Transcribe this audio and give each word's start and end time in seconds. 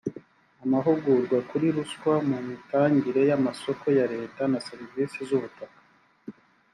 amahugurwa 0.63 1.37
kuri 1.49 1.67
ruswa 1.75 2.13
mu 2.29 2.37
mitangire 2.49 3.21
y’ 3.29 3.33
amasoko 3.37 3.85
ya 3.97 4.05
leta 4.13 4.41
na 4.51 4.59
serivise 4.67 5.17
z’ 5.27 5.31
ubutaka 5.37 5.79